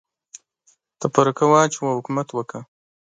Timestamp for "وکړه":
2.33-2.61